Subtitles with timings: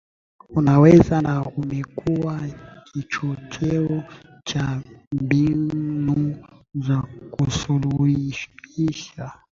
[0.49, 2.41] unaweza na umekuwa
[2.85, 4.03] kichocheo
[4.45, 4.81] cha
[5.13, 9.31] mbinu za kusuluhisha